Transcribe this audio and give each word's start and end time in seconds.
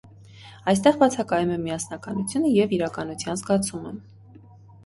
Այստեղ 0.71 0.97
բացակայում 1.03 1.51
է 1.55 1.59
միասնականությունը 1.65 2.53
և 2.57 2.75
իրականության 2.79 3.41
զգացումը։ 3.43 3.93